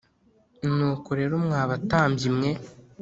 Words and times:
Nuko 0.75 1.09
rero 1.19 1.33
mwa 1.45 1.61
batambyi 1.69 2.27
mwe 2.35 2.51